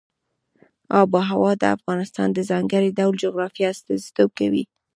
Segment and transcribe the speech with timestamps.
[0.99, 4.63] آب وهوا د افغانستان د ځانګړي ډول جغرافیه استازیتوب کوي.